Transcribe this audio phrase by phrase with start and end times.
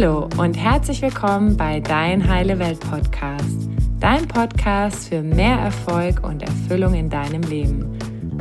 [0.00, 3.68] Hallo und herzlich willkommen bei Dein Heile Welt Podcast,
[4.00, 7.98] dein Podcast für mehr Erfolg und Erfüllung in deinem Leben.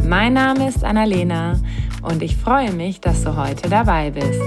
[0.08, 1.60] Mein Name ist Annalena
[2.02, 4.42] und ich freue mich, dass du heute dabei bist.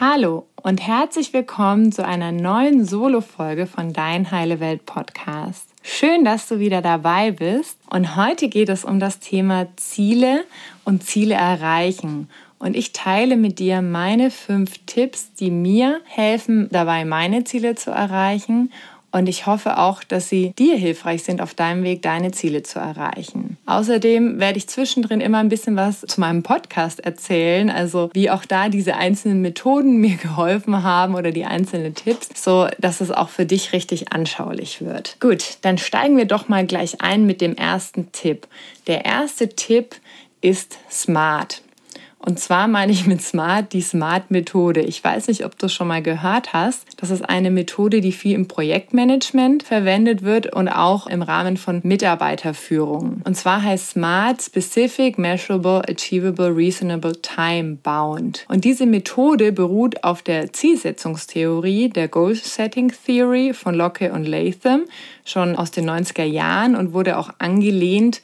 [0.00, 5.68] Hallo und herzlich willkommen zu einer neuen Solo-Folge von Dein Heile Welt Podcast.
[5.82, 7.76] Schön, dass du wieder dabei bist.
[7.90, 10.44] Und heute geht es um das Thema Ziele
[10.84, 12.28] und Ziele erreichen.
[12.62, 17.90] Und ich teile mit dir meine fünf Tipps, die mir helfen, dabei meine Ziele zu
[17.90, 18.70] erreichen
[19.12, 22.78] und ich hoffe auch, dass sie dir hilfreich sind auf deinem Weg, deine Ziele zu
[22.78, 23.58] erreichen.
[23.66, 28.46] Außerdem werde ich zwischendrin immer ein bisschen was zu meinem Podcast erzählen, also wie auch
[28.46, 33.28] da diese einzelnen Methoden mir geholfen haben oder die einzelnen Tipps, so dass es auch
[33.28, 35.18] für dich richtig anschaulich wird.
[35.20, 38.46] Gut, dann steigen wir doch mal gleich ein mit dem ersten Tipp.
[38.86, 39.96] Der erste Tipp
[40.40, 41.60] ist smart.
[42.24, 44.80] Und zwar meine ich mit Smart die Smart-Methode.
[44.80, 46.86] Ich weiß nicht, ob du es schon mal gehört hast.
[46.96, 51.80] Das ist eine Methode, die viel im Projektmanagement verwendet wird und auch im Rahmen von
[51.82, 53.22] Mitarbeiterführung.
[53.24, 58.46] Und zwar heißt Smart Specific, Measurable, Achievable, Reasonable, Time Bound.
[58.48, 64.82] Und diese Methode beruht auf der Zielsetzungstheorie, der Goal Setting Theory von Locke und Latham,
[65.24, 68.22] schon aus den 90er Jahren und wurde auch angelehnt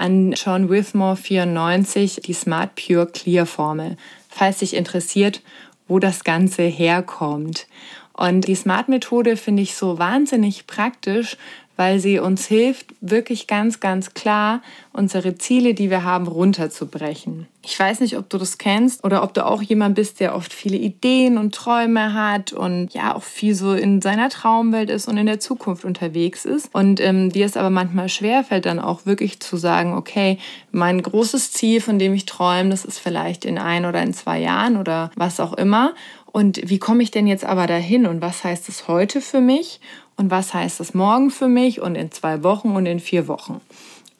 [0.00, 3.96] an John Withmore 94 die Smart Pure Clear Formel,
[4.28, 5.42] falls dich interessiert,
[5.88, 7.66] wo das Ganze herkommt.
[8.14, 11.36] Und die Smart-Methode finde ich so wahnsinnig praktisch,
[11.80, 14.60] weil sie uns hilft, wirklich ganz, ganz klar
[14.92, 17.46] unsere Ziele, die wir haben, runterzubrechen.
[17.64, 20.52] Ich weiß nicht, ob du das kennst oder ob du auch jemand bist, der oft
[20.52, 25.16] viele Ideen und Träume hat und ja auch viel so in seiner Traumwelt ist und
[25.16, 29.40] in der Zukunft unterwegs ist und ähm, dir es aber manchmal schwerfällt, dann auch wirklich
[29.40, 30.36] zu sagen, okay,
[30.72, 34.38] mein großes Ziel, von dem ich träume, das ist vielleicht in ein oder in zwei
[34.38, 35.94] Jahren oder was auch immer.
[36.32, 39.80] Und wie komme ich denn jetzt aber dahin und was heißt es heute für mich
[40.20, 43.62] und was heißt es morgen für mich und in zwei Wochen und in vier Wochen.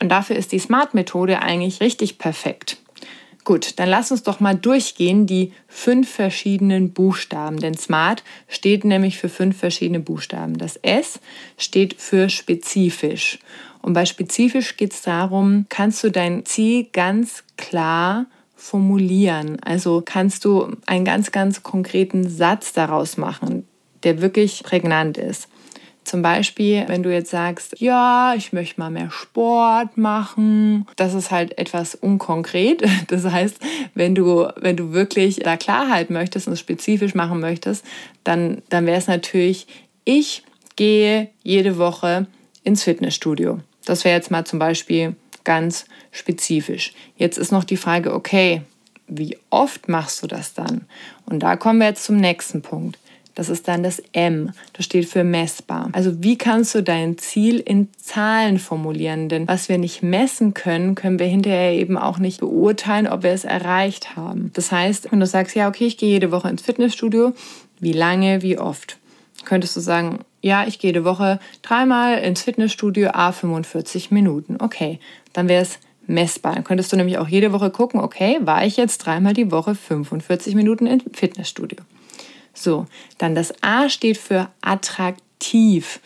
[0.00, 2.78] Und dafür ist die Smart-Methode eigentlich richtig perfekt.
[3.44, 7.59] Gut, dann lass uns doch mal durchgehen die fünf verschiedenen Buchstaben.
[7.59, 10.56] Denn Smart steht nämlich für fünf verschiedene Buchstaben.
[10.56, 11.21] Das S
[11.59, 13.38] steht für spezifisch.
[13.82, 18.25] Und bei spezifisch geht es darum, kannst du dein Ziel ganz klar
[18.56, 19.59] formulieren.
[19.62, 23.67] Also kannst du einen ganz, ganz konkreten Satz daraus machen,
[24.03, 25.50] der wirklich prägnant ist.
[26.10, 31.31] Zum Beispiel, wenn du jetzt sagst, ja, ich möchte mal mehr Sport machen, das ist
[31.31, 32.82] halt etwas unkonkret.
[33.06, 33.60] Das heißt,
[33.94, 37.84] wenn du, wenn du wirklich da Klarheit möchtest und spezifisch machen möchtest,
[38.25, 39.69] dann, dann wäre es natürlich,
[40.04, 40.43] ich
[40.75, 42.26] gehe jede Woche
[42.65, 43.60] ins Fitnessstudio.
[43.84, 46.93] Das wäre jetzt mal zum Beispiel ganz spezifisch.
[47.19, 48.62] Jetzt ist noch die Frage, okay,
[49.06, 50.87] wie oft machst du das dann?
[51.26, 52.99] Und da kommen wir jetzt zum nächsten Punkt.
[53.35, 54.53] Das ist dann das M.
[54.73, 55.89] Das steht für messbar.
[55.93, 59.29] Also wie kannst du dein Ziel in Zahlen formulieren?
[59.29, 63.31] Denn was wir nicht messen können, können wir hinterher eben auch nicht beurteilen, ob wir
[63.31, 64.51] es erreicht haben.
[64.55, 67.33] Das heißt, wenn du sagst, ja, okay, ich gehe jede Woche ins Fitnessstudio,
[67.79, 68.99] wie lange, wie oft?
[69.45, 74.57] Könntest du sagen, ja, ich gehe jede Woche dreimal ins Fitnessstudio, a 45 Minuten.
[74.59, 74.99] Okay,
[75.33, 76.55] dann wäre es messbar.
[76.55, 79.75] Dann könntest du nämlich auch jede Woche gucken, okay, war ich jetzt dreimal die Woche
[79.75, 81.79] 45 Minuten im Fitnessstudio?
[82.55, 82.87] So,
[83.19, 86.00] dann das A steht für attraktiv.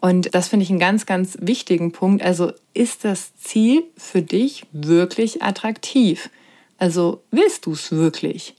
[0.00, 2.22] Und das finde ich einen ganz, ganz wichtigen Punkt.
[2.22, 6.30] Also ist das Ziel für dich wirklich attraktiv?
[6.78, 8.54] Also willst du es wirklich?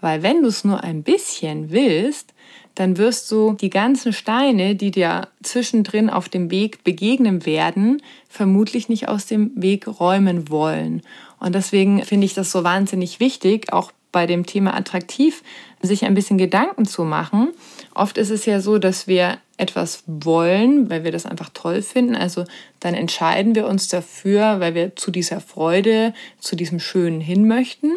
[0.00, 2.34] Weil wenn du es nur ein bisschen willst,
[2.74, 8.88] dann wirst du die ganzen Steine, die dir zwischendrin auf dem Weg begegnen werden, vermutlich
[8.88, 11.02] nicht aus dem Weg räumen wollen.
[11.38, 15.42] Und deswegen finde ich das so wahnsinnig wichtig, auch bei dem Thema attraktiv
[15.80, 17.48] sich ein bisschen Gedanken zu machen.
[17.94, 22.14] Oft ist es ja so, dass wir etwas wollen, weil wir das einfach toll finden.
[22.14, 22.44] Also
[22.80, 27.92] dann entscheiden wir uns dafür, weil wir zu dieser Freude, zu diesem Schönen hin möchten.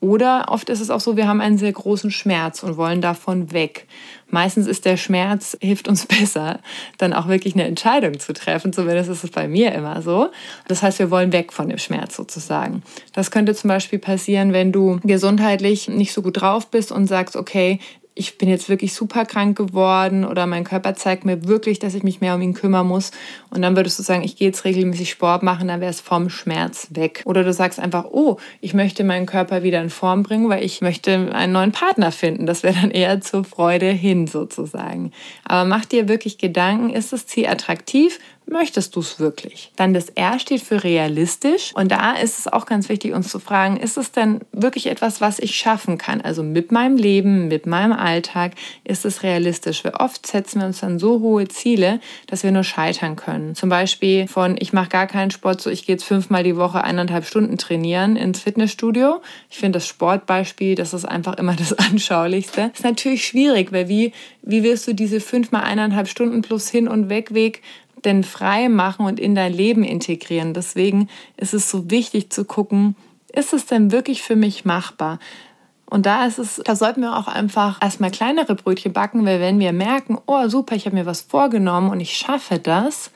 [0.00, 3.52] Oder oft ist es auch so, wir haben einen sehr großen Schmerz und wollen davon
[3.52, 3.86] weg.
[4.28, 6.60] Meistens ist der Schmerz, hilft uns besser,
[6.98, 8.72] dann auch wirklich eine Entscheidung zu treffen.
[8.72, 10.30] Zumindest ist es bei mir immer so.
[10.68, 12.82] Das heißt, wir wollen weg von dem Schmerz sozusagen.
[13.12, 17.36] Das könnte zum Beispiel passieren, wenn du gesundheitlich nicht so gut drauf bist und sagst,
[17.36, 17.78] okay,
[18.18, 22.02] ich bin jetzt wirklich super krank geworden oder mein Körper zeigt mir wirklich, dass ich
[22.02, 23.10] mich mehr um ihn kümmern muss.
[23.50, 26.30] Und dann würdest du sagen, ich gehe jetzt regelmäßig Sport machen, dann wäre es vom
[26.30, 27.22] Schmerz weg.
[27.26, 30.80] Oder du sagst einfach, oh, ich möchte meinen Körper wieder in Form bringen, weil ich
[30.80, 32.46] möchte einen neuen Partner finden.
[32.46, 35.12] Das wäre dann eher zur Freude hin sozusagen.
[35.44, 38.18] Aber mach dir wirklich Gedanken, ist das Ziel attraktiv?
[38.46, 39.72] Möchtest du es wirklich?
[39.76, 41.72] Dann das R steht für realistisch.
[41.74, 45.20] Und da ist es auch ganz wichtig, uns zu fragen, ist es denn wirklich etwas,
[45.20, 46.20] was ich schaffen kann?
[46.20, 48.52] Also mit meinem Leben, mit meinem Alltag,
[48.84, 49.84] ist es realistisch?
[49.84, 53.54] Weil oft setzen wir uns dann so hohe Ziele, dass wir nur scheitern können.
[53.54, 56.84] Zum Beispiel von, ich mache gar keinen Sport, so ich gehe jetzt fünfmal die Woche
[56.84, 59.20] eineinhalb Stunden trainieren ins Fitnessstudio.
[59.50, 62.70] Ich finde das Sportbeispiel, das ist einfach immer das Anschaulichste.
[62.74, 64.12] Ist natürlich schwierig, weil wie,
[64.42, 67.62] wie wirst du diese fünfmal eineinhalb Stunden plus Hin- und Wegweg
[68.06, 70.54] denn frei machen und in dein Leben integrieren?
[70.54, 72.96] Deswegen ist es so wichtig zu gucken,
[73.32, 75.18] ist es denn wirklich für mich machbar?
[75.88, 79.60] Und da ist es, da sollten wir auch einfach erstmal kleinere Brötchen backen, weil wenn
[79.60, 83.10] wir merken, oh super, ich habe mir was vorgenommen und ich schaffe das,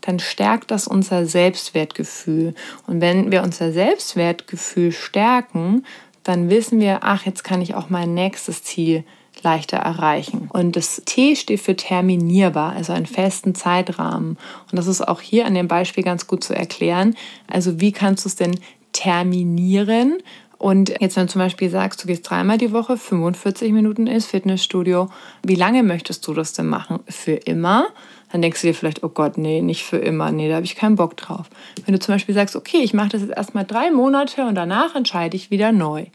[0.00, 2.54] dann stärkt das unser Selbstwertgefühl.
[2.86, 5.84] Und wenn wir unser Selbstwertgefühl stärken,
[6.24, 9.04] dann wissen wir, ach, jetzt kann ich auch mein nächstes Ziel
[9.46, 10.50] leichter erreichen.
[10.52, 14.30] Und das T steht für terminierbar, also einen festen Zeitrahmen.
[14.70, 17.14] Und das ist auch hier an dem Beispiel ganz gut zu erklären.
[17.46, 18.58] Also wie kannst du es denn
[18.92, 20.18] terminieren?
[20.58, 24.26] Und jetzt, wenn du zum Beispiel sagst, du gehst dreimal die Woche, 45 Minuten ins
[24.26, 25.10] Fitnessstudio,
[25.44, 26.98] wie lange möchtest du das denn machen?
[27.08, 27.86] Für immer?
[28.32, 30.74] Dann denkst du dir vielleicht, oh Gott, nee, nicht für immer, nee, da habe ich
[30.74, 31.48] keinen Bock drauf.
[31.84, 34.96] Wenn du zum Beispiel sagst, okay, ich mache das jetzt erstmal drei Monate und danach
[34.96, 36.06] entscheide ich wieder neu.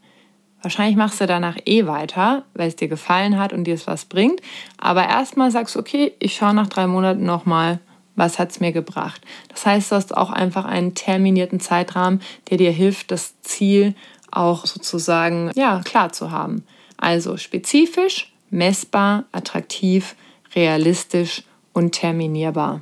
[0.61, 4.05] Wahrscheinlich machst du danach eh weiter, weil es dir gefallen hat und dir es was
[4.05, 4.41] bringt.
[4.77, 7.79] Aber erstmal sagst du, okay, ich schaue nach drei Monaten nochmal,
[8.15, 9.21] was hat es mir gebracht.
[9.49, 13.95] Das heißt, du hast auch einfach einen terminierten Zeitrahmen, der dir hilft, das Ziel
[14.29, 16.63] auch sozusagen ja, klar zu haben.
[16.97, 20.15] Also spezifisch, messbar, attraktiv,
[20.55, 21.43] realistisch
[21.73, 22.81] und terminierbar.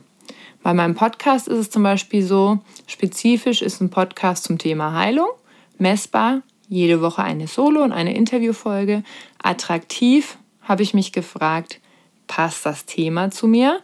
[0.61, 5.29] Bei meinem Podcast ist es zum Beispiel so, spezifisch ist ein Podcast zum Thema Heilung,
[5.77, 9.03] messbar jede Woche eine Solo- und eine Interviewfolge.
[9.41, 11.81] Attraktiv habe ich mich gefragt,
[12.27, 13.81] passt das Thema zu mir?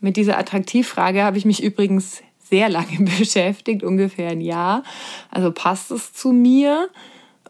[0.00, 4.84] Mit dieser Attraktivfrage habe ich mich übrigens sehr lange beschäftigt, ungefähr ein Jahr.
[5.30, 6.88] Also passt es zu mir?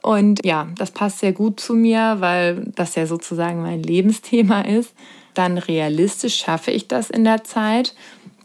[0.03, 4.95] Und ja, das passt sehr gut zu mir, weil das ja sozusagen mein Lebensthema ist.
[5.35, 7.95] Dann realistisch schaffe ich das in der Zeit.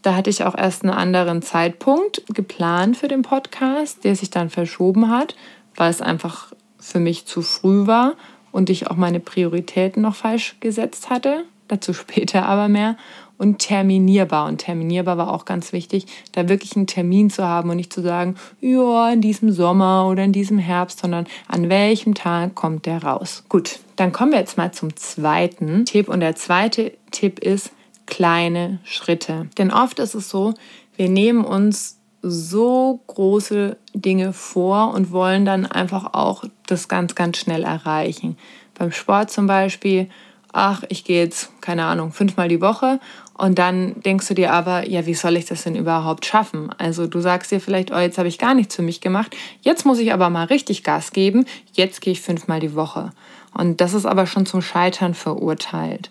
[0.02, 4.50] Da hatte ich auch erst einen anderen Zeitpunkt geplant für den Podcast, der sich dann
[4.50, 5.34] verschoben hat
[5.76, 8.14] weil es einfach für mich zu früh war
[8.52, 11.44] und ich auch meine Prioritäten noch falsch gesetzt hatte.
[11.68, 12.96] Dazu später aber mehr.
[13.38, 14.46] Und terminierbar.
[14.46, 18.00] Und terminierbar war auch ganz wichtig, da wirklich einen Termin zu haben und nicht zu
[18.00, 23.02] sagen, ja, in diesem Sommer oder in diesem Herbst, sondern an welchem Tag kommt der
[23.02, 23.44] raus.
[23.50, 26.08] Gut, dann kommen wir jetzt mal zum zweiten Tipp.
[26.08, 27.72] Und der zweite Tipp ist
[28.06, 29.50] kleine Schritte.
[29.58, 30.54] Denn oft ist es so,
[30.96, 37.38] wir nehmen uns so große Dinge vor und wollen dann einfach auch das ganz, ganz
[37.38, 38.36] schnell erreichen.
[38.78, 40.08] Beim Sport zum Beispiel,
[40.52, 43.00] ach, ich gehe jetzt, keine Ahnung, fünfmal die Woche
[43.34, 46.70] und dann denkst du dir aber, ja, wie soll ich das denn überhaupt schaffen?
[46.78, 49.84] Also du sagst dir vielleicht, oh, jetzt habe ich gar nichts für mich gemacht, jetzt
[49.84, 53.10] muss ich aber mal richtig Gas geben, jetzt gehe ich fünfmal die Woche.
[53.52, 56.10] Und das ist aber schon zum Scheitern verurteilt.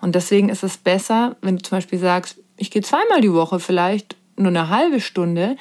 [0.00, 3.58] Und deswegen ist es besser, wenn du zum Beispiel sagst, ich gehe zweimal die Woche
[3.58, 5.56] vielleicht nur eine halbe Stunde,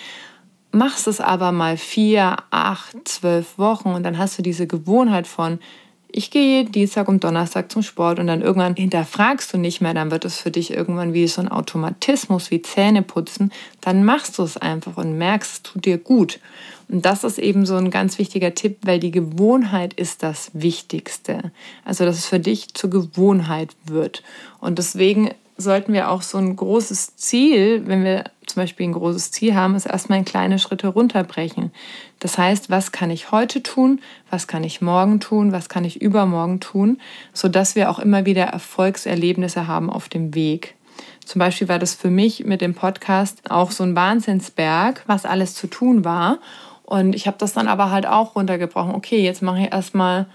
[0.71, 5.59] machst es aber mal vier, acht, zwölf Wochen und dann hast du diese Gewohnheit von,
[6.15, 10.11] ich gehe Dienstag und Donnerstag zum Sport und dann irgendwann hinterfragst du nicht mehr, dann
[10.11, 14.43] wird es für dich irgendwann wie so ein Automatismus, wie Zähne putzen, dann machst du
[14.43, 16.39] es einfach und merkst, es tut dir gut.
[16.87, 21.51] Und das ist eben so ein ganz wichtiger Tipp, weil die Gewohnheit ist das Wichtigste.
[21.83, 24.21] Also, dass es für dich zur Gewohnheit wird.
[24.59, 29.31] Und deswegen sollten wir auch so ein großes Ziel, wenn wir zum Beispiel ein großes
[29.31, 31.71] Ziel haben, ist erstmal in kleine Schritte runterbrechen.
[32.19, 36.01] Das heißt, was kann ich heute tun, was kann ich morgen tun, was kann ich
[36.01, 36.99] übermorgen tun,
[37.33, 40.75] sodass wir auch immer wieder Erfolgserlebnisse haben auf dem Weg.
[41.25, 45.55] Zum Beispiel war das für mich mit dem Podcast auch so ein Wahnsinnsberg, was alles
[45.55, 46.39] zu tun war.
[46.83, 48.93] Und ich habe das dann aber halt auch runtergebrochen.
[48.93, 50.27] Okay, jetzt mache ich erstmal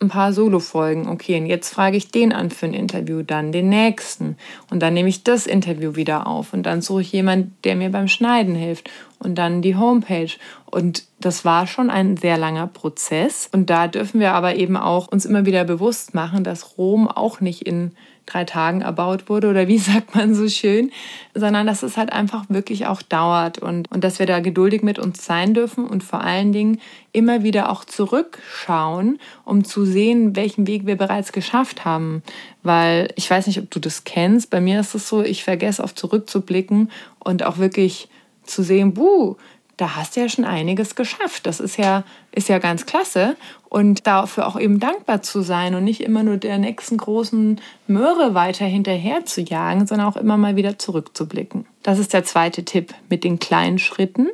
[0.00, 1.08] ein paar Solo-Folgen.
[1.08, 4.36] Okay, und jetzt frage ich den an für ein Interview, dann den nächsten.
[4.70, 6.52] Und dann nehme ich das Interview wieder auf.
[6.52, 8.90] Und dann suche ich jemanden, der mir beim Schneiden hilft.
[9.18, 10.30] Und dann die Homepage.
[10.66, 13.48] Und das war schon ein sehr langer Prozess.
[13.52, 17.40] Und da dürfen wir aber eben auch uns immer wieder bewusst machen, dass Rom auch
[17.40, 17.92] nicht in
[18.28, 20.90] drei Tagen erbaut wurde oder wie sagt man so schön,
[21.34, 24.98] sondern dass es halt einfach wirklich auch dauert und, und dass wir da geduldig mit
[24.98, 26.80] uns sein dürfen und vor allen Dingen
[27.12, 32.22] immer wieder auch zurückschauen, um zu sehen, welchen Weg wir bereits geschafft haben.
[32.62, 35.82] Weil ich weiß nicht, ob du das kennst, bei mir ist es so, ich vergesse
[35.82, 38.08] oft zurückzublicken und auch wirklich
[38.48, 39.36] zu sehen, buh,
[39.78, 41.46] da hast du ja schon einiges geschafft.
[41.46, 42.02] Das ist ja,
[42.32, 43.36] ist ja ganz klasse.
[43.68, 48.34] Und dafür auch eben dankbar zu sein und nicht immer nur der nächsten großen Möhre
[48.34, 51.64] weiter hinterher zu jagen, sondern auch immer mal wieder zurückzublicken.
[51.84, 54.28] Das ist der zweite Tipp mit den kleinen Schritten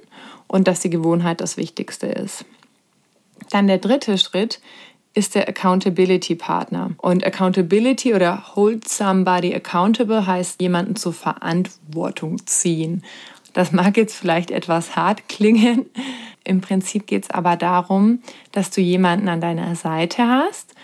[0.46, 2.46] und dass die Gewohnheit das Wichtigste ist.
[3.50, 4.60] Dann der dritte Schritt
[5.14, 6.90] ist der Accountability Partner.
[6.98, 13.02] Und Accountability oder Hold Somebody Accountable heißt jemanden zur Verantwortung ziehen.
[13.54, 15.86] Das mag jetzt vielleicht etwas hart klingen.
[16.44, 18.18] Im Prinzip geht es aber darum,
[18.52, 20.74] dass du jemanden an deiner Seite hast,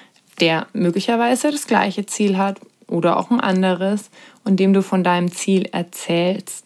[0.40, 4.10] der möglicherweise das gleiche Ziel hat oder auch ein anderes
[4.44, 6.64] und dem du von deinem Ziel erzählst.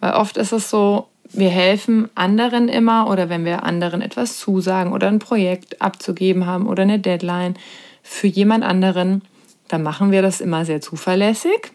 [0.00, 4.92] Weil oft ist es so, wir helfen anderen immer oder wenn wir anderen etwas zusagen
[4.92, 7.54] oder ein Projekt abzugeben haben oder eine Deadline
[8.02, 9.22] für jemand anderen,
[9.68, 11.72] dann machen wir das immer sehr zuverlässig.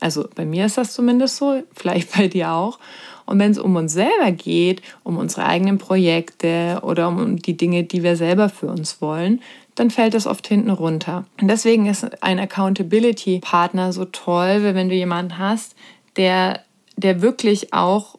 [0.00, 2.78] Also bei mir ist das zumindest so, vielleicht bei dir auch.
[3.32, 7.82] Und wenn es um uns selber geht, um unsere eigenen Projekte oder um die Dinge,
[7.82, 9.40] die wir selber für uns wollen,
[9.74, 11.24] dann fällt das oft hinten runter.
[11.40, 15.74] Und deswegen ist ein Accountability-Partner so toll, wenn du jemanden hast,
[16.16, 16.60] der,
[16.98, 18.18] der wirklich auch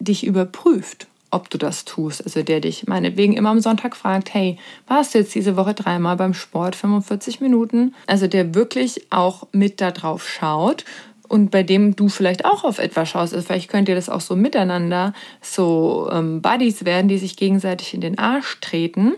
[0.00, 2.24] dich überprüft, ob du das tust.
[2.24, 4.58] Also der dich meinetwegen immer am Sonntag fragt, hey,
[4.88, 7.94] warst du jetzt diese Woche dreimal beim Sport 45 Minuten?
[8.08, 10.84] Also der wirklich auch mit da drauf schaut
[11.32, 13.32] und bei dem du vielleicht auch auf etwas schaust.
[13.32, 17.94] Also vielleicht könnt ihr das auch so miteinander so ähm, Buddies werden, die sich gegenseitig
[17.94, 19.14] in den Arsch treten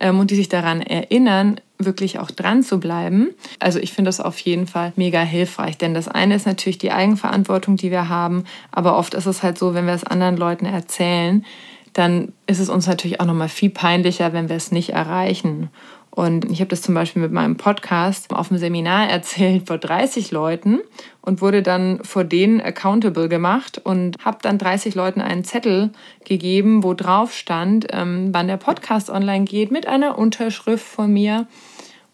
[0.00, 3.30] ähm, und die sich daran erinnern, wirklich auch dran zu bleiben.
[3.60, 6.90] Also ich finde das auf jeden Fall mega hilfreich, denn das eine ist natürlich die
[6.90, 8.42] Eigenverantwortung, die wir haben,
[8.72, 11.44] aber oft ist es halt so, wenn wir es anderen Leuten erzählen,
[11.92, 15.70] dann ist es uns natürlich auch noch mal viel peinlicher, wenn wir es nicht erreichen.
[16.14, 20.30] Und ich habe das zum Beispiel mit meinem Podcast auf dem Seminar erzählt vor 30
[20.30, 20.80] Leuten
[21.22, 25.90] und wurde dann vor denen accountable gemacht und habe dann 30 Leuten einen Zettel
[26.26, 31.46] gegeben, wo drauf stand, ähm, wann der Podcast online geht, mit einer Unterschrift von mir.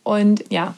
[0.05, 0.77] Und ja,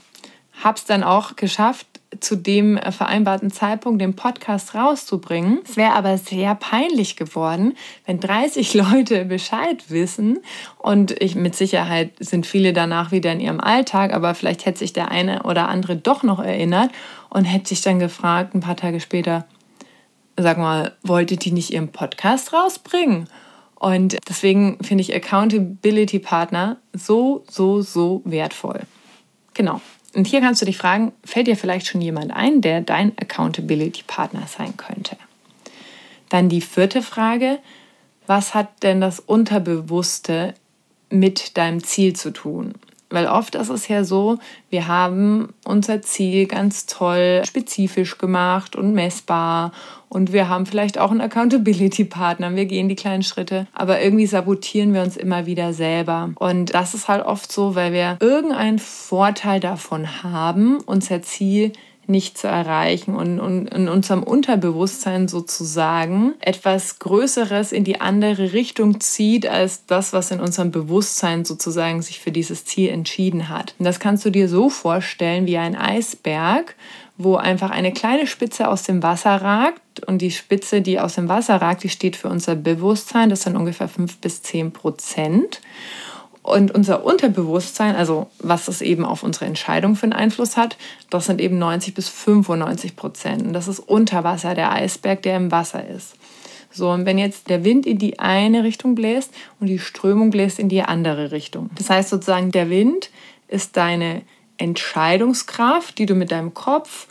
[0.62, 1.86] habe es dann auch geschafft,
[2.18, 5.60] zu dem äh, vereinbarten Zeitpunkt den Podcast rauszubringen.
[5.64, 7.74] Es wäre aber sehr peinlich geworden,
[8.04, 10.40] wenn 30 Leute Bescheid wissen
[10.78, 14.92] und ich mit Sicherheit sind viele danach wieder in ihrem Alltag, aber vielleicht hätte sich
[14.92, 16.90] der eine oder andere doch noch erinnert
[17.28, 19.46] und hätte sich dann gefragt, ein paar Tage später,
[20.36, 23.28] sag mal, wollte die nicht ihren Podcast rausbringen?
[23.76, 28.80] Und deswegen finde ich Accountability Partner so, so, so wertvoll.
[29.54, 29.80] Genau.
[30.14, 34.46] Und hier kannst du dich fragen, fällt dir vielleicht schon jemand ein, der dein Accountability-Partner
[34.46, 35.16] sein könnte?
[36.28, 37.58] Dann die vierte Frage,
[38.26, 40.54] was hat denn das Unterbewusste
[41.10, 42.74] mit deinem Ziel zu tun?
[43.10, 44.38] Weil oft ist es ja so,
[44.70, 49.72] wir haben unser Ziel ganz toll spezifisch gemacht und messbar
[50.08, 52.54] und wir haben vielleicht auch einen Accountability-Partner.
[52.56, 56.30] Wir gehen die kleinen Schritte, aber irgendwie sabotieren wir uns immer wieder selber.
[56.34, 61.72] Und das ist halt oft so, weil wir irgendeinen Vorteil davon haben, unser Ziel
[62.10, 69.00] nicht zu erreichen und, und in unserem Unterbewusstsein sozusagen etwas Größeres in die andere Richtung
[69.00, 73.74] zieht als das, was in unserem Bewusstsein sozusagen sich für dieses Ziel entschieden hat.
[73.78, 76.74] Und das kannst du dir so vorstellen wie ein Eisberg,
[77.16, 81.28] wo einfach eine kleine Spitze aus dem Wasser ragt und die Spitze, die aus dem
[81.28, 85.60] Wasser ragt, die steht für unser Bewusstsein, das sind ungefähr 5 bis 10 Prozent.
[86.50, 90.76] Und unser Unterbewusstsein, also was es eben auf unsere Entscheidung für einen Einfluss hat,
[91.08, 93.42] das sind eben 90 bis 95 Prozent.
[93.42, 96.16] Und das ist unter Wasser, der Eisberg, der im Wasser ist.
[96.72, 100.58] So, und wenn jetzt der Wind in die eine Richtung bläst und die Strömung bläst
[100.58, 101.70] in die andere Richtung.
[101.74, 103.10] Das heißt sozusagen, der Wind
[103.48, 104.22] ist deine
[104.56, 107.08] Entscheidungskraft, die du mit deinem Kopf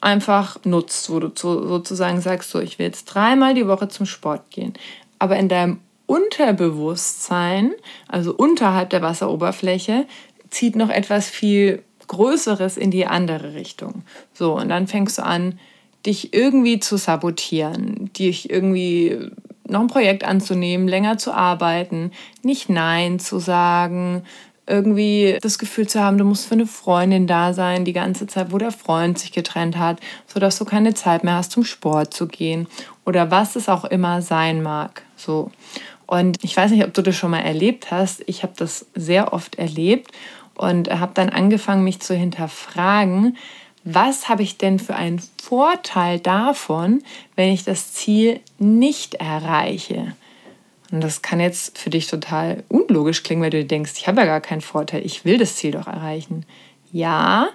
[0.00, 4.50] einfach nutzt, wo du sozusagen sagst, so, ich will jetzt dreimal die Woche zum Sport
[4.50, 4.74] gehen.
[5.18, 7.72] Aber in deinem Unterbewusstsein,
[8.08, 10.06] also unterhalb der Wasseroberfläche,
[10.50, 14.02] zieht noch etwas viel Größeres in die andere Richtung.
[14.32, 15.58] So, und dann fängst du an,
[16.06, 19.18] dich irgendwie zu sabotieren, dich irgendwie
[19.66, 22.12] noch ein Projekt anzunehmen, länger zu arbeiten,
[22.42, 24.22] nicht Nein zu sagen,
[24.66, 28.52] irgendwie das Gefühl zu haben, du musst für eine Freundin da sein, die ganze Zeit,
[28.52, 32.26] wo der Freund sich getrennt hat, sodass du keine Zeit mehr hast, zum Sport zu
[32.26, 32.66] gehen
[33.04, 35.02] oder was es auch immer sein mag.
[35.16, 35.50] So.
[36.08, 38.24] Und ich weiß nicht, ob du das schon mal erlebt hast.
[38.26, 40.10] Ich habe das sehr oft erlebt
[40.54, 43.36] und habe dann angefangen, mich zu hinterfragen,
[43.84, 47.02] was habe ich denn für einen Vorteil davon,
[47.36, 50.14] wenn ich das Ziel nicht erreiche?
[50.90, 54.26] Und das kann jetzt für dich total unlogisch klingen, weil du denkst, ich habe ja
[54.26, 56.46] gar keinen Vorteil, ich will das Ziel doch erreichen.
[56.90, 57.50] Ja,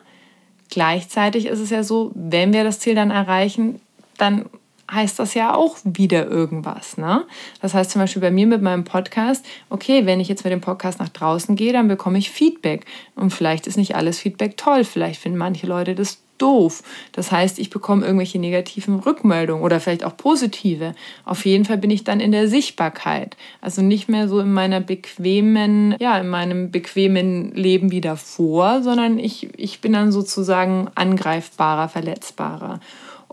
[0.69, 3.81] gleichzeitig ist es ja so, wenn wir das Ziel dann erreichen,
[4.19, 4.45] dann
[4.93, 6.97] heißt das ja auch wieder irgendwas.
[6.97, 7.25] Ne?
[7.61, 10.61] Das heißt zum Beispiel bei mir mit meinem Podcast, okay, wenn ich jetzt mit dem
[10.61, 12.85] Podcast nach draußen gehe, dann bekomme ich Feedback.
[13.15, 16.83] Und vielleicht ist nicht alles Feedback toll, vielleicht finden manche Leute das doof.
[17.13, 20.93] Das heißt, ich bekomme irgendwelche negativen Rückmeldungen oder vielleicht auch positive.
[21.25, 23.37] Auf jeden Fall bin ich dann in der Sichtbarkeit.
[23.61, 29.19] Also nicht mehr so in meiner bequemen, ja, in meinem bequemen Leben wie davor, sondern
[29.19, 32.79] ich, ich bin dann sozusagen angreifbarer, verletzbarer.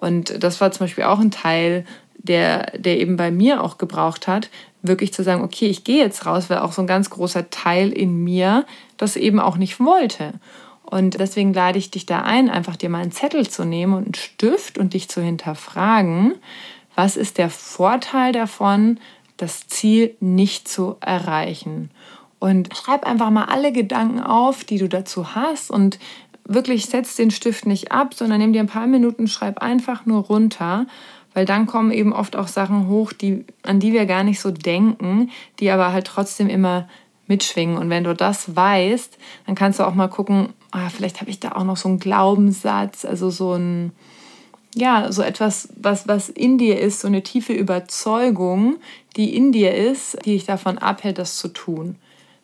[0.00, 1.84] Und das war zum Beispiel auch ein Teil,
[2.16, 4.50] der, der eben bei mir auch gebraucht hat,
[4.82, 7.92] wirklich zu sagen, okay, ich gehe jetzt raus, weil auch so ein ganz großer Teil
[7.92, 8.64] in mir
[8.96, 10.32] das eben auch nicht wollte.
[10.84, 14.04] Und deswegen lade ich dich da ein, einfach dir mal einen Zettel zu nehmen und
[14.04, 16.34] einen Stift und dich zu hinterfragen,
[16.96, 18.98] was ist der Vorteil davon,
[19.36, 21.90] das Ziel nicht zu erreichen.
[22.40, 25.98] Und schreib einfach mal alle Gedanken auf, die du dazu hast und
[26.52, 30.24] wirklich setz den Stift nicht ab, sondern nimm dir ein paar Minuten, schreib einfach nur
[30.24, 30.86] runter,
[31.32, 34.50] weil dann kommen eben oft auch Sachen hoch, die, an die wir gar nicht so
[34.50, 35.30] denken,
[35.60, 36.88] die aber halt trotzdem immer
[37.28, 37.78] mitschwingen.
[37.78, 39.16] Und wenn du das weißt,
[39.46, 42.00] dann kannst du auch mal gucken, ah, vielleicht habe ich da auch noch so einen
[42.00, 43.92] Glaubenssatz, also so ein,
[44.74, 48.76] ja, so etwas, was, was in dir ist, so eine tiefe Überzeugung,
[49.16, 51.94] die in dir ist, die dich davon abhält, das zu tun.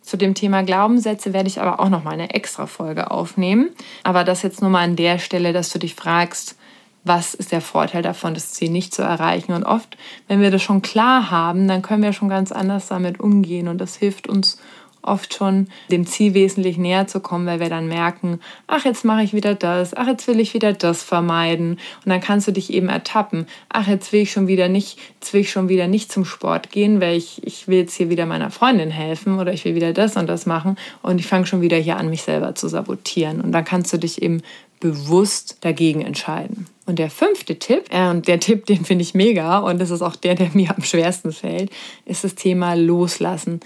[0.06, 3.70] Zu dem Thema Glaubenssätze werde ich aber auch noch mal eine extra Folge aufnehmen.
[4.04, 6.56] Aber das jetzt nur mal an der Stelle, dass du dich fragst,
[7.02, 9.52] was ist der Vorteil davon, das Ziel nicht zu erreichen.
[9.52, 9.96] Und oft,
[10.28, 13.66] wenn wir das schon klar haben, dann können wir schon ganz anders damit umgehen.
[13.66, 14.58] Und das hilft uns
[15.06, 19.22] oft schon, dem Ziel wesentlich näher zu kommen, weil wir dann merken, ach, jetzt mache
[19.22, 21.78] ich wieder das, ach, jetzt will ich wieder das vermeiden.
[22.04, 25.32] Und dann kannst du dich eben ertappen, ach, jetzt will ich schon wieder nicht, jetzt
[25.32, 28.26] will ich schon wieder nicht zum Sport gehen, weil ich, ich will jetzt hier wieder
[28.26, 31.60] meiner Freundin helfen oder ich will wieder das und das machen und ich fange schon
[31.60, 33.40] wieder hier an, mich selber zu sabotieren.
[33.40, 34.42] Und dann kannst du dich eben
[34.80, 36.66] bewusst dagegen entscheiden.
[36.86, 40.02] Und der fünfte Tipp, äh, und der Tipp, den finde ich mega und das ist
[40.02, 41.70] auch der, der mir am schwersten fällt,
[42.04, 43.60] ist das Thema Loslassen.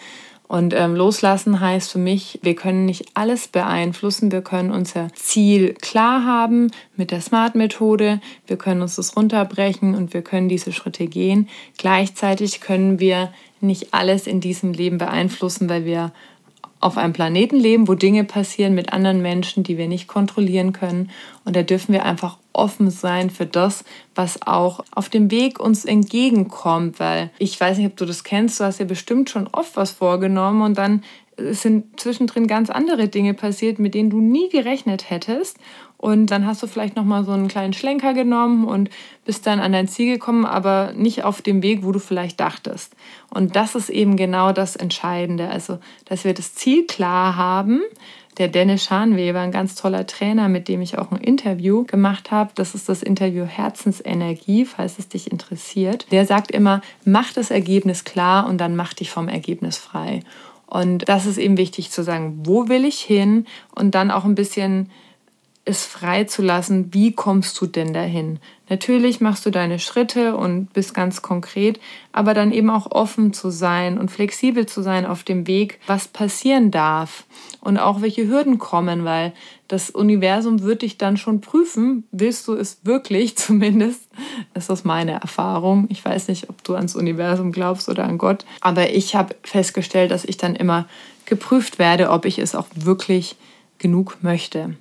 [0.51, 4.33] Und ähm, loslassen heißt für mich, wir können nicht alles beeinflussen.
[4.33, 8.21] Wir können unser Ziel klar haben mit der Smart-Methode.
[8.49, 11.49] Wir können uns das runterbrechen und wir können diese Schritte gehen.
[11.79, 16.11] Gleichzeitig können wir nicht alles in diesem Leben beeinflussen, weil wir
[16.81, 21.11] auf einem Planeten leben, wo Dinge passieren mit anderen Menschen, die wir nicht kontrollieren können.
[21.45, 25.85] Und da dürfen wir einfach offen sein für das, was auch auf dem Weg uns
[25.85, 26.99] entgegenkommt.
[26.99, 29.91] Weil ich weiß nicht, ob du das kennst, du hast ja bestimmt schon oft was
[29.91, 31.03] vorgenommen und dann
[31.53, 35.59] sind zwischendrin ganz andere Dinge passiert, mit denen du nie gerechnet hättest.
[35.97, 38.89] Und dann hast du vielleicht nochmal so einen kleinen Schlenker genommen und
[39.27, 42.97] bist dann an dein Ziel gekommen, aber nicht auf dem Weg, wo du vielleicht dachtest.
[43.29, 45.51] Und das ist eben genau das Entscheidende.
[45.51, 47.83] Also, dass wir das Ziel klar haben.
[48.39, 52.53] Der Dennis Schanweber, ein ganz toller Trainer, mit dem ich auch ein Interview gemacht habe.
[52.55, 56.07] Das ist das Interview Herzensenergie, falls es dich interessiert.
[56.11, 60.21] Der sagt immer, mach das Ergebnis klar und dann mach dich vom Ergebnis frei.
[60.71, 63.47] Und das ist eben wichtig zu sagen, wo will ich hin?
[63.75, 64.91] Und dann auch ein bisschen
[65.71, 68.39] es frei zu lassen, wie kommst du denn dahin?
[68.69, 71.81] Natürlich machst du deine Schritte und bist ganz konkret,
[72.13, 76.07] aber dann eben auch offen zu sein und flexibel zu sein auf dem Weg, was
[76.07, 77.25] passieren darf
[77.61, 79.33] und auch welche Hürden kommen, weil
[79.67, 84.09] das Universum wird dich dann schon prüfen, willst du es wirklich, zumindest
[84.55, 85.87] ist das meine Erfahrung.
[85.89, 90.11] Ich weiß nicht, ob du ans Universum glaubst oder an Gott, aber ich habe festgestellt,
[90.11, 90.87] dass ich dann immer
[91.25, 93.37] geprüft werde, ob ich es auch wirklich
[93.79, 94.77] genug möchte.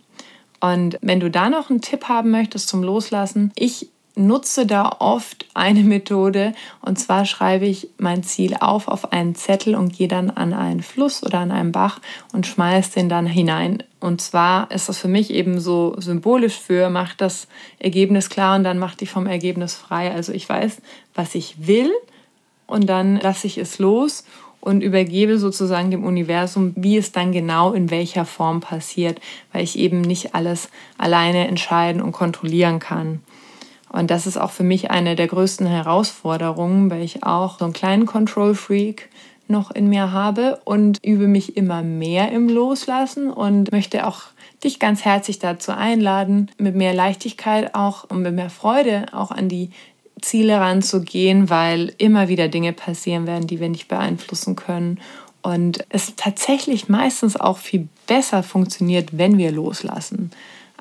[0.59, 5.45] Und wenn du da noch einen Tipp haben möchtest zum Loslassen, ich nutze da oft
[5.53, 10.29] eine Methode und zwar schreibe ich mein Ziel auf auf einen Zettel und gehe dann
[10.29, 11.99] an einen Fluss oder an einen Bach
[12.33, 13.83] und schmeiße den dann hinein.
[13.99, 17.47] Und zwar ist das für mich eben so symbolisch für, mach das
[17.79, 20.11] Ergebnis klar und dann mach dich vom Ergebnis frei.
[20.11, 20.81] Also ich weiß,
[21.15, 21.91] was ich will
[22.67, 24.25] und dann lasse ich es los
[24.61, 29.19] und übergebe sozusagen dem Universum, wie es dann genau in welcher Form passiert,
[29.53, 33.21] weil ich eben nicht alles alleine entscheiden und kontrollieren kann.
[33.91, 37.73] Und das ist auch für mich eine der größten Herausforderungen, weil ich auch so einen
[37.73, 39.09] kleinen Control Freak
[39.47, 44.21] noch in mir habe und übe mich immer mehr im Loslassen und möchte auch
[44.63, 49.49] dich ganz herzlich dazu einladen, mit mehr Leichtigkeit auch und mit mehr Freude auch an
[49.49, 49.71] die
[50.21, 54.99] Ziele ranzugehen, weil immer wieder Dinge passieren werden, die wir nicht beeinflussen können.
[55.41, 60.31] Und es tatsächlich meistens auch viel besser funktioniert, wenn wir loslassen.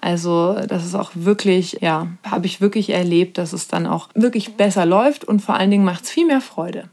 [0.00, 4.54] Also das ist auch wirklich, ja, habe ich wirklich erlebt, dass es dann auch wirklich
[4.54, 6.84] besser läuft und vor allen Dingen macht es viel mehr Freude.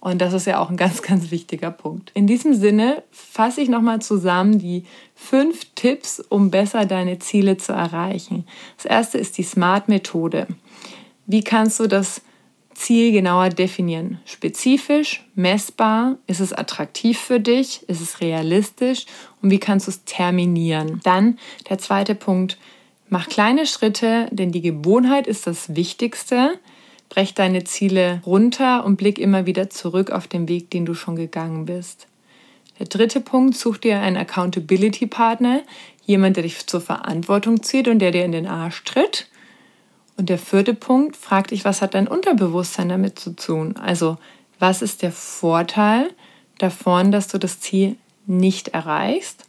[0.00, 2.10] Und das ist ja auch ein ganz, ganz wichtiger Punkt.
[2.14, 4.84] In diesem Sinne fasse ich nochmal zusammen die
[5.14, 8.44] fünf Tipps, um besser deine Ziele zu erreichen.
[8.76, 10.48] Das erste ist die SMART-Methode.
[11.26, 12.22] Wie kannst du das
[12.74, 14.20] Ziel genauer definieren.
[14.24, 19.06] Spezifisch, messbar, ist es attraktiv für dich, ist es realistisch
[19.40, 21.00] und wie kannst du es terminieren.
[21.04, 22.58] Dann der zweite Punkt,
[23.08, 26.58] mach kleine Schritte, denn die Gewohnheit ist das Wichtigste.
[27.08, 31.16] Brech deine Ziele runter und blick immer wieder zurück auf den Weg, den du schon
[31.16, 32.06] gegangen bist.
[32.78, 35.60] Der dritte Punkt, such dir einen Accountability-Partner,
[36.04, 39.28] jemand, der dich zur Verantwortung zieht und der dir in den Arsch tritt.
[40.16, 43.76] Und der vierte Punkt, frag dich, was hat dein Unterbewusstsein damit zu tun?
[43.76, 44.18] Also,
[44.58, 46.10] was ist der Vorteil
[46.58, 47.96] davon, dass du das Ziel
[48.26, 49.46] nicht erreichst?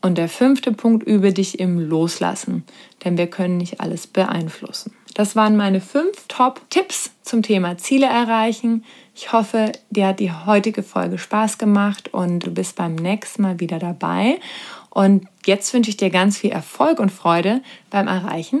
[0.00, 2.64] Und der fünfte Punkt, übe dich im Loslassen,
[3.04, 4.92] denn wir können nicht alles beeinflussen.
[5.14, 8.84] Das waren meine fünf Top-Tipps zum Thema Ziele erreichen.
[9.16, 13.58] Ich hoffe, dir hat die heutige Folge Spaß gemacht und du bist beim nächsten Mal
[13.58, 14.38] wieder dabei.
[14.90, 18.60] Und jetzt wünsche ich dir ganz viel Erfolg und Freude beim Erreichen